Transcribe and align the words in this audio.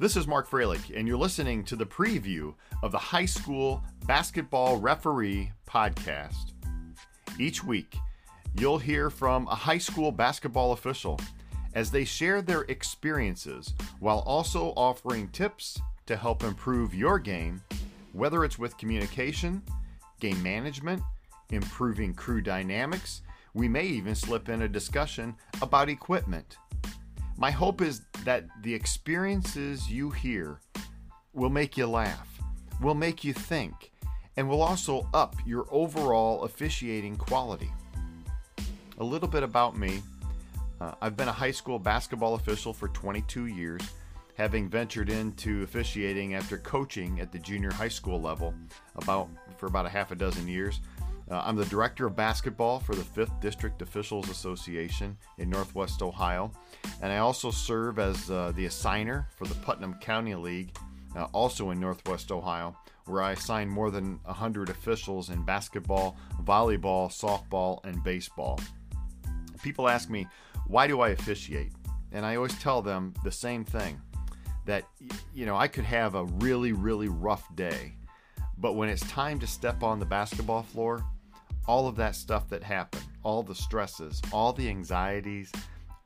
This 0.00 0.16
is 0.16 0.26
Mark 0.26 0.48
Froelich, 0.48 0.96
and 0.98 1.06
you're 1.06 1.18
listening 1.18 1.62
to 1.64 1.76
the 1.76 1.84
preview 1.84 2.54
of 2.82 2.90
the 2.90 2.96
High 2.96 3.26
School 3.26 3.84
Basketball 4.06 4.78
Referee 4.78 5.52
Podcast. 5.68 6.52
Each 7.38 7.62
week, 7.62 7.98
you'll 8.54 8.78
hear 8.78 9.10
from 9.10 9.46
a 9.48 9.54
high 9.54 9.76
school 9.76 10.10
basketball 10.10 10.72
official 10.72 11.20
as 11.74 11.90
they 11.90 12.06
share 12.06 12.40
their 12.40 12.62
experiences 12.62 13.74
while 13.98 14.20
also 14.20 14.72
offering 14.74 15.28
tips 15.28 15.78
to 16.06 16.16
help 16.16 16.44
improve 16.44 16.94
your 16.94 17.18
game, 17.18 17.60
whether 18.14 18.42
it's 18.42 18.58
with 18.58 18.78
communication, 18.78 19.62
game 20.18 20.42
management, 20.42 21.02
improving 21.50 22.14
crew 22.14 22.40
dynamics. 22.40 23.20
We 23.52 23.68
may 23.68 23.84
even 23.84 24.14
slip 24.14 24.48
in 24.48 24.62
a 24.62 24.68
discussion 24.68 25.36
about 25.60 25.90
equipment. 25.90 26.56
My 27.36 27.50
hope 27.50 27.82
is 27.82 28.00
that 28.24 28.44
the 28.62 28.74
experiences 28.74 29.90
you 29.90 30.10
hear 30.10 30.60
will 31.32 31.50
make 31.50 31.76
you 31.76 31.86
laugh, 31.86 32.28
will 32.80 32.94
make 32.94 33.24
you 33.24 33.32
think, 33.32 33.92
and 34.36 34.48
will 34.48 34.62
also 34.62 35.08
up 35.14 35.36
your 35.46 35.66
overall 35.70 36.44
officiating 36.44 37.16
quality. 37.16 37.70
A 38.98 39.04
little 39.04 39.28
bit 39.28 39.42
about 39.42 39.76
me 39.76 40.02
uh, 40.80 40.92
I've 41.02 41.16
been 41.16 41.28
a 41.28 41.32
high 41.32 41.50
school 41.50 41.78
basketball 41.78 42.34
official 42.34 42.72
for 42.72 42.88
22 42.88 43.46
years, 43.46 43.82
having 44.34 44.68
ventured 44.68 45.10
into 45.10 45.62
officiating 45.62 46.34
after 46.34 46.56
coaching 46.58 47.20
at 47.20 47.32
the 47.32 47.38
junior 47.38 47.70
high 47.70 47.88
school 47.88 48.20
level 48.20 48.54
about 48.96 49.28
for 49.58 49.66
about 49.66 49.84
a 49.84 49.90
half 49.90 50.10
a 50.10 50.14
dozen 50.14 50.48
years. 50.48 50.80
Uh, 51.30 51.40
I'm 51.44 51.54
the 51.54 51.64
director 51.66 52.06
of 52.06 52.16
basketball 52.16 52.80
for 52.80 52.96
the 52.96 53.02
5th 53.02 53.40
District 53.40 53.80
Officials 53.82 54.28
Association 54.28 55.16
in 55.38 55.48
Northwest 55.48 56.02
Ohio, 56.02 56.50
and 57.02 57.12
I 57.12 57.18
also 57.18 57.52
serve 57.52 58.00
as 58.00 58.28
uh, 58.30 58.52
the 58.56 58.66
assigner 58.66 59.26
for 59.36 59.46
the 59.46 59.54
Putnam 59.56 59.94
County 60.00 60.34
League, 60.34 60.76
uh, 61.14 61.28
also 61.32 61.70
in 61.70 61.78
Northwest 61.78 62.32
Ohio, 62.32 62.76
where 63.06 63.22
I 63.22 63.32
assign 63.32 63.68
more 63.68 63.92
than 63.92 64.18
100 64.24 64.70
officials 64.70 65.30
in 65.30 65.44
basketball, 65.44 66.16
volleyball, 66.42 67.08
softball, 67.08 67.84
and 67.84 68.02
baseball. 68.02 68.58
People 69.62 69.88
ask 69.88 70.10
me, 70.10 70.26
why 70.66 70.88
do 70.88 71.00
I 71.00 71.10
officiate? 71.10 71.72
And 72.10 72.26
I 72.26 72.34
always 72.34 72.58
tell 72.58 72.82
them 72.82 73.14
the 73.22 73.30
same 73.30 73.64
thing 73.64 74.00
that, 74.66 74.84
you 75.32 75.46
know, 75.46 75.56
I 75.56 75.68
could 75.68 75.84
have 75.84 76.16
a 76.16 76.24
really, 76.24 76.72
really 76.72 77.08
rough 77.08 77.44
day, 77.54 77.94
but 78.58 78.72
when 78.72 78.88
it's 78.88 79.08
time 79.08 79.38
to 79.38 79.46
step 79.46 79.84
on 79.84 80.00
the 80.00 80.06
basketball 80.06 80.64
floor, 80.64 81.04
all 81.66 81.86
of 81.86 81.96
that 81.96 82.16
stuff 82.16 82.48
that 82.48 82.62
happened, 82.62 83.04
all 83.22 83.42
the 83.42 83.54
stresses, 83.54 84.20
all 84.32 84.52
the 84.52 84.68
anxieties, 84.68 85.52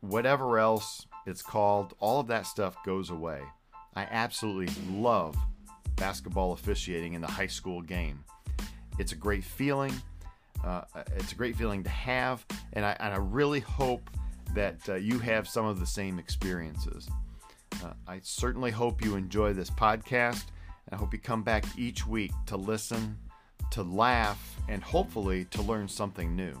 whatever 0.00 0.58
else 0.58 1.06
it's 1.26 1.42
called, 1.42 1.94
all 2.00 2.20
of 2.20 2.26
that 2.26 2.46
stuff 2.46 2.76
goes 2.84 3.10
away. 3.10 3.40
I 3.94 4.02
absolutely 4.10 4.72
love 4.90 5.36
basketball 5.96 6.52
officiating 6.52 7.14
in 7.14 7.20
the 7.20 7.28
high 7.28 7.46
school 7.46 7.82
game. 7.82 8.24
It's 8.98 9.12
a 9.12 9.16
great 9.16 9.44
feeling. 9.44 9.92
Uh, 10.64 10.82
it's 11.16 11.32
a 11.32 11.34
great 11.34 11.56
feeling 11.56 11.82
to 11.82 11.90
have, 11.90 12.44
and 12.72 12.84
I, 12.84 12.96
and 13.00 13.12
I 13.12 13.18
really 13.18 13.60
hope 13.60 14.08
that 14.54 14.88
uh, 14.88 14.94
you 14.94 15.18
have 15.18 15.48
some 15.48 15.64
of 15.64 15.80
the 15.80 15.86
same 15.86 16.18
experiences. 16.18 17.08
Uh, 17.84 17.92
I 18.06 18.20
certainly 18.22 18.70
hope 18.70 19.04
you 19.04 19.16
enjoy 19.16 19.54
this 19.54 19.70
podcast, 19.70 20.44
and 20.86 20.92
I 20.92 20.96
hope 20.96 21.12
you 21.12 21.18
come 21.18 21.42
back 21.42 21.64
each 21.76 22.06
week 22.06 22.32
to 22.46 22.56
listen, 22.56 23.18
to 23.72 23.82
laugh, 23.82 24.56
and 24.68 24.82
hopefully 24.82 25.44
to 25.46 25.62
learn 25.62 25.88
something 25.88 26.36
new. 26.36 26.54